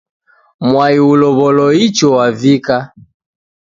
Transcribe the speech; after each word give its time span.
Mwai 0.67 0.97
ulow'olo 1.11 1.65
icho 1.85 2.07
wavika 2.15 2.75